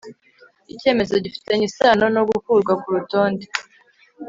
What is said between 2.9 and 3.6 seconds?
rutonde